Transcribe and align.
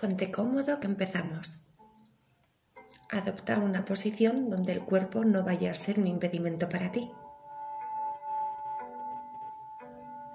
Ponte 0.00 0.30
cómodo 0.30 0.78
que 0.78 0.86
empezamos. 0.86 1.66
Adopta 3.10 3.58
una 3.58 3.84
posición 3.84 4.48
donde 4.48 4.70
el 4.70 4.84
cuerpo 4.84 5.24
no 5.24 5.42
vaya 5.42 5.72
a 5.72 5.74
ser 5.74 5.98
un 5.98 6.06
impedimento 6.06 6.68
para 6.68 6.92
ti. 6.92 7.10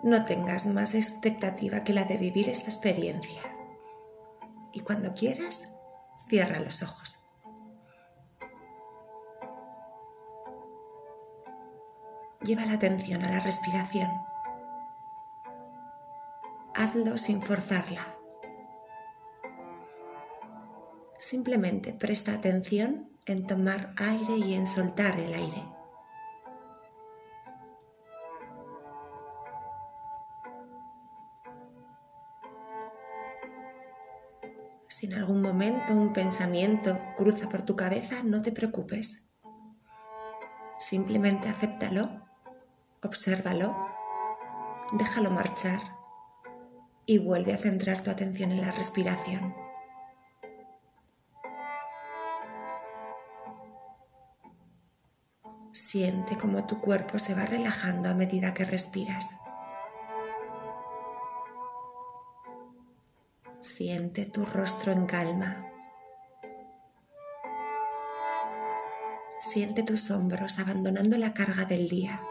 No 0.03 0.25
tengas 0.25 0.65
más 0.65 0.95
expectativa 0.95 1.79
que 1.85 1.93
la 1.93 2.03
de 2.03 2.17
vivir 2.17 2.49
esta 2.49 2.65
experiencia. 2.65 3.41
Y 4.73 4.81
cuando 4.81 5.13
quieras, 5.13 5.71
cierra 6.27 6.59
los 6.59 6.83
ojos. 6.83 7.19
Lleva 12.41 12.65
la 12.65 12.73
atención 12.73 13.23
a 13.23 13.31
la 13.31 13.39
respiración. 13.39 14.11
Hazlo 16.75 17.17
sin 17.17 17.41
forzarla. 17.41 18.22
Simplemente 21.23 21.93
presta 21.93 22.33
atención 22.33 23.09
en 23.25 23.47
tomar 23.47 23.93
aire 23.95 24.35
y 24.45 24.55
en 24.55 24.65
soltar 24.65 25.17
el 25.17 25.33
aire. 25.33 25.63
Si 34.89 35.05
en 35.05 35.13
algún 35.13 35.41
momento 35.41 35.93
un 35.93 36.11
pensamiento 36.11 36.99
cruza 37.15 37.47
por 37.47 37.61
tu 37.61 37.77
cabeza, 37.77 38.21
no 38.25 38.41
te 38.41 38.51
preocupes. 38.51 39.29
Simplemente 40.77 41.47
acéptalo, 41.47 42.21
obsérvalo, 43.01 43.73
déjalo 44.91 45.31
marchar 45.31 45.79
y 47.05 47.19
vuelve 47.19 47.53
a 47.53 47.57
centrar 47.57 48.01
tu 48.01 48.11
atención 48.11 48.51
en 48.51 48.59
la 48.59 48.73
respiración. 48.73 49.63
Siente 55.73 56.37
cómo 56.37 56.67
tu 56.67 56.79
cuerpo 56.79 57.17
se 57.17 57.33
va 57.33 57.47
relajando 57.47 58.07
a 58.07 58.13
medida 58.13 58.53
que 58.53 58.63
respiras. 58.63 59.37
Siente 63.59 64.27
tu 64.27 64.45
rostro 64.45 64.91
en 64.91 65.07
calma. 65.07 65.67
Siente 69.39 69.81
tus 69.81 70.11
hombros 70.11 70.59
abandonando 70.59 71.17
la 71.17 71.33
carga 71.33 71.65
del 71.65 71.89
día. 71.89 72.21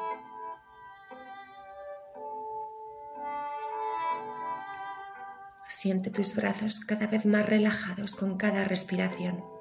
Siente 5.67 6.13
tus 6.13 6.37
brazos 6.37 6.79
cada 6.79 7.09
vez 7.09 7.27
más 7.27 7.45
relajados 7.45 8.15
con 8.15 8.37
cada 8.37 8.63
respiración. 8.65 9.52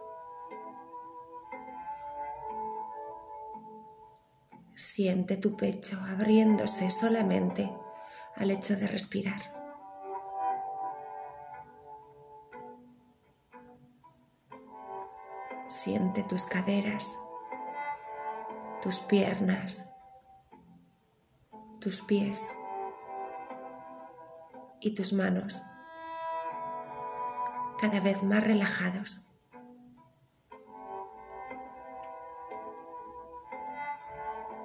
Siente 4.94 5.38
tu 5.38 5.56
pecho 5.56 5.98
abriéndose 6.10 6.92
solamente 6.92 7.74
al 8.36 8.52
hecho 8.52 8.76
de 8.76 8.88
respirar. 8.90 9.40
Siente 15.66 16.24
tus 16.24 16.46
caderas, 16.46 17.18
tus 18.82 19.00
piernas, 19.00 19.94
tus 21.80 22.02
pies 22.02 22.52
y 24.82 24.94
tus 24.94 25.14
manos 25.14 25.64
cada 27.80 28.02
vez 28.02 28.22
más 28.24 28.46
relajados. 28.46 29.31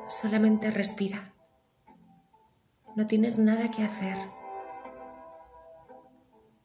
Solamente 0.06 0.71
respira. 0.71 1.34
No 2.94 3.06
tienes 3.06 3.39
nada 3.39 3.71
que 3.71 3.83
hacer. 3.83 4.17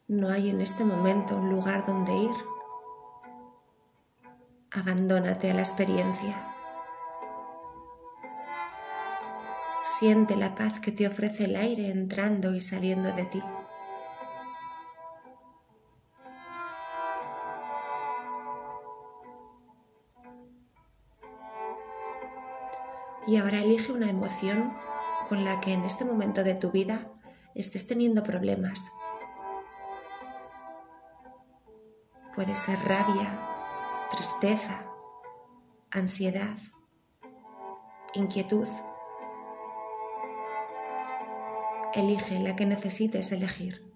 No 0.06 0.28
hay 0.30 0.48
en 0.48 0.60
este 0.60 0.84
momento 0.84 1.36
un 1.36 1.50
lugar 1.50 1.84
donde 1.84 2.14
ir. 2.14 2.30
Abandónate 4.70 5.50
a 5.50 5.54
la 5.54 5.60
experiencia. 5.60 6.54
Siente 9.82 10.36
la 10.36 10.54
paz 10.54 10.78
que 10.78 10.92
te 10.92 11.08
ofrece 11.08 11.46
el 11.46 11.56
aire 11.56 11.90
entrando 11.90 12.54
y 12.54 12.60
saliendo 12.60 13.10
de 13.10 13.24
ti. 13.24 13.42
Y 23.26 23.36
ahora 23.36 23.62
elige 23.62 23.92
una 23.92 24.10
emoción 24.10 24.74
con 25.28 25.44
la 25.44 25.60
que 25.60 25.72
en 25.72 25.84
este 25.84 26.04
momento 26.04 26.42
de 26.42 26.54
tu 26.54 26.70
vida 26.70 27.08
estés 27.54 27.86
teniendo 27.86 28.22
problemas. 28.22 28.92
Puede 32.34 32.54
ser 32.54 32.78
rabia, 32.80 33.48
tristeza, 34.10 34.86
ansiedad, 35.90 36.56
inquietud. 38.14 38.68
Elige 41.94 42.40
la 42.40 42.56
que 42.56 42.64
necesites 42.64 43.32
elegir. 43.32 43.92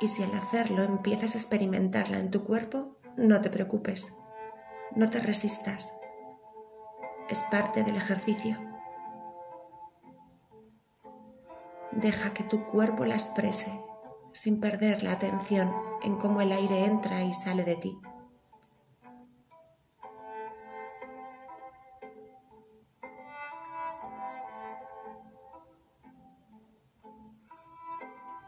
Y 0.00 0.08
si 0.08 0.22
al 0.24 0.34
hacerlo 0.34 0.82
empiezas 0.82 1.34
a 1.34 1.38
experimentarla 1.38 2.18
en 2.18 2.30
tu 2.30 2.42
cuerpo, 2.42 2.96
no 3.16 3.40
te 3.40 3.50
preocupes, 3.50 4.16
no 4.94 5.08
te 5.08 5.20
resistas. 5.20 5.98
Es 7.28 7.42
parte 7.44 7.84
del 7.84 7.96
ejercicio. 7.96 8.58
Deja 11.92 12.32
que 12.32 12.44
tu 12.44 12.66
cuerpo 12.66 13.04
la 13.04 13.14
exprese 13.14 13.70
sin 14.32 14.60
perder 14.60 15.02
la 15.02 15.12
atención 15.12 15.72
en 16.02 16.16
cómo 16.16 16.40
el 16.40 16.52
aire 16.52 16.86
entra 16.86 17.22
y 17.22 17.32
sale 17.32 17.64
de 17.64 17.76
ti. 17.76 17.98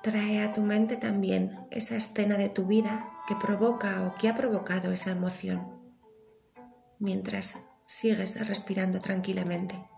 Trae 0.02 0.42
a 0.42 0.52
tu 0.52 0.62
mente 0.62 0.96
también 0.96 1.66
esa 1.70 1.96
escena 1.96 2.36
de 2.36 2.50
tu 2.50 2.66
vida 2.66 3.13
que 3.26 3.36
provoca 3.36 4.06
o 4.06 4.14
que 4.14 4.28
ha 4.28 4.36
provocado 4.36 4.92
esa 4.92 5.10
emoción 5.10 5.74
mientras 6.98 7.68
sigues 7.84 8.46
respirando 8.48 8.98
tranquilamente. 8.98 9.88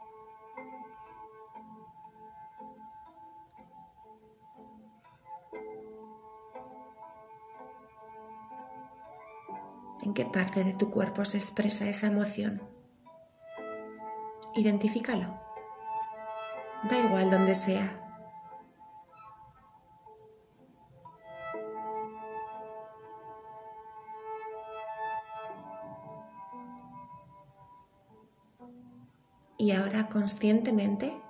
¿En 10.02 10.14
qué 10.14 10.24
parte 10.24 10.62
de 10.62 10.74
tu 10.74 10.90
cuerpo 10.90 11.24
se 11.24 11.36
expresa 11.36 11.88
esa 11.88 12.06
emoción? 12.06 12.62
Identifícalo. 14.54 15.40
Da 16.88 16.98
igual 16.98 17.30
donde 17.30 17.54
sea, 17.54 18.05
Y 29.66 29.72
ahora 29.72 30.08
conscientemente, 30.08 31.20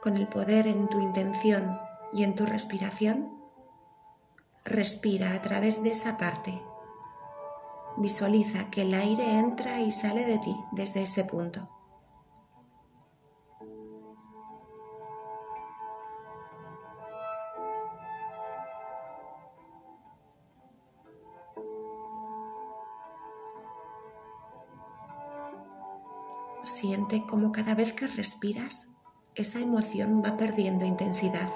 con 0.00 0.16
el 0.16 0.28
poder 0.28 0.68
en 0.68 0.86
tu 0.86 1.00
intención 1.00 1.80
y 2.12 2.22
en 2.22 2.36
tu 2.36 2.46
respiración, 2.46 3.40
respira 4.64 5.32
a 5.32 5.42
través 5.42 5.82
de 5.82 5.90
esa 5.90 6.16
parte. 6.16 6.62
Visualiza 7.96 8.70
que 8.70 8.82
el 8.82 8.94
aire 8.94 9.36
entra 9.36 9.80
y 9.80 9.90
sale 9.90 10.24
de 10.24 10.38
ti 10.38 10.54
desde 10.70 11.02
ese 11.02 11.24
punto. 11.24 11.68
Siente 26.66 27.24
como 27.24 27.52
cada 27.52 27.76
vez 27.76 27.92
que 27.92 28.08
respiras, 28.08 28.88
esa 29.36 29.60
emoción 29.60 30.20
va 30.20 30.36
perdiendo 30.36 30.84
intensidad, 30.84 31.48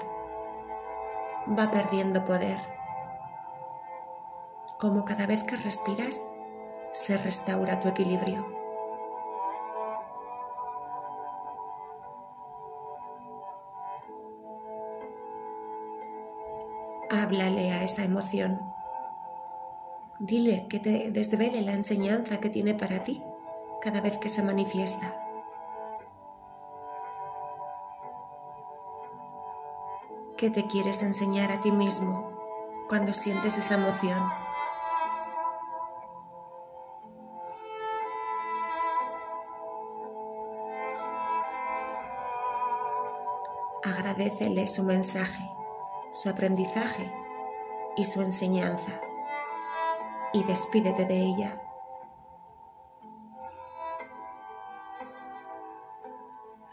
va 1.49 1.69
perdiendo 1.69 2.23
poder. 2.23 2.57
Como 4.79 5.03
cada 5.03 5.27
vez 5.27 5.43
que 5.43 5.57
respiras, 5.57 6.23
se 6.93 7.17
restaura 7.17 7.81
tu 7.81 7.89
equilibrio. 7.89 8.47
Háblale 17.09 17.73
a 17.73 17.83
esa 17.83 18.05
emoción. 18.05 18.61
Dile 20.19 20.67
que 20.69 20.79
te 20.79 21.11
desvele 21.11 21.59
la 21.63 21.73
enseñanza 21.73 22.39
que 22.39 22.49
tiene 22.49 22.75
para 22.75 23.03
ti 23.03 23.21
cada 23.81 23.99
vez 23.99 24.17
que 24.19 24.29
se 24.29 24.43
manifiesta. 24.43 25.17
¿Qué 30.37 30.49
te 30.49 30.65
quieres 30.67 31.03
enseñar 31.03 31.51
a 31.51 31.59
ti 31.59 31.71
mismo 31.71 32.31
cuando 32.87 33.13
sientes 33.13 33.57
esa 33.57 33.75
emoción? 33.75 34.23
Agradecele 43.83 44.67
su 44.67 44.83
mensaje, 44.83 45.43
su 46.11 46.29
aprendizaje 46.29 47.11
y 47.97 48.05
su 48.05 48.21
enseñanza 48.21 49.01
y 50.33 50.43
despídete 50.43 51.05
de 51.05 51.17
ella. 51.17 51.70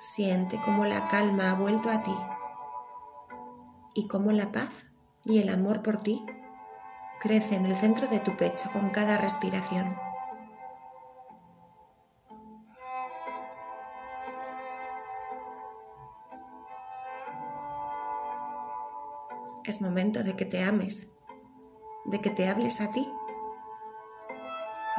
Siente 0.09 0.59
cómo 0.65 0.87
la 0.87 1.07
calma 1.07 1.51
ha 1.51 1.55
vuelto 1.55 1.91
a 1.91 2.03
ti 2.03 2.17
y 3.93 4.09
cómo 4.09 4.33
la 4.33 4.51
paz 4.53 4.87
y 5.27 5.39
el 5.39 5.51
amor 5.51 5.83
por 5.83 5.99
ti 5.99 6.25
crece 7.21 7.57
en 7.57 7.67
el 7.67 7.77
centro 7.77 8.09
de 8.09 8.19
tu 8.19 8.35
pecho 8.35 8.71
con 8.73 8.89
cada 8.89 9.19
respiración. 9.19 9.99
Es 19.65 19.83
momento 19.83 20.25
de 20.25 20.35
que 20.35 20.47
te 20.47 20.65
ames, 20.65 21.13
de 22.07 22.23
que 22.23 22.31
te 22.31 22.49
hables 22.49 22.81
a 22.81 22.89
ti. 22.89 23.13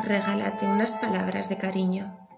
Regálate 0.04 0.68
unas 0.68 0.94
palabras 0.94 1.50
de 1.50 1.58
cariño. 1.58 2.29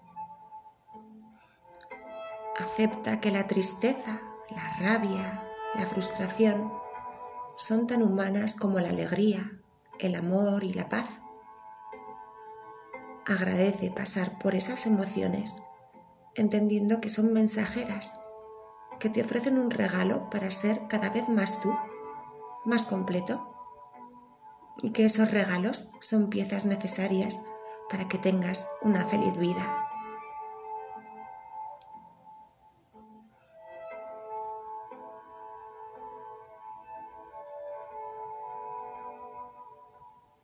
Acepta 2.58 3.18
que 3.18 3.30
la 3.30 3.46
tristeza, 3.46 4.20
la 4.50 4.76
rabia, 4.78 5.42
la 5.74 5.86
frustración 5.86 6.70
son 7.56 7.86
tan 7.86 8.02
humanas 8.02 8.56
como 8.56 8.78
la 8.78 8.90
alegría, 8.90 9.40
el 9.98 10.14
amor 10.14 10.62
y 10.62 10.74
la 10.74 10.90
paz. 10.90 11.22
Agradece 13.26 13.90
pasar 13.90 14.38
por 14.38 14.54
esas 14.54 14.86
emociones, 14.86 15.62
entendiendo 16.34 17.00
que 17.00 17.08
son 17.08 17.32
mensajeras, 17.32 18.20
que 19.00 19.08
te 19.08 19.22
ofrecen 19.22 19.58
un 19.58 19.70
regalo 19.70 20.28
para 20.28 20.50
ser 20.50 20.86
cada 20.88 21.08
vez 21.08 21.30
más 21.30 21.58
tú, 21.60 21.74
más 22.66 22.84
completo, 22.84 23.48
y 24.82 24.90
que 24.90 25.06
esos 25.06 25.30
regalos 25.30 25.90
son 26.00 26.28
piezas 26.28 26.66
necesarias 26.66 27.40
para 27.88 28.08
que 28.08 28.18
tengas 28.18 28.68
una 28.82 29.06
feliz 29.06 29.38
vida. 29.38 29.81